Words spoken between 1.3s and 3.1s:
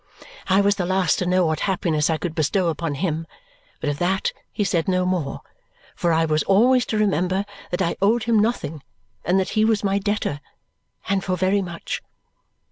what happiness I could bestow upon